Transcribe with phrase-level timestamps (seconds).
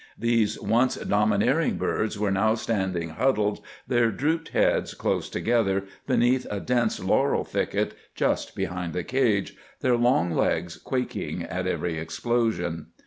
[0.17, 6.59] These once domineering birds were now standing huddled, their drooped heads close together, beneath a
[6.59, 12.87] dense laurel thicket just behind the cage, their long legs quaking at every explosion.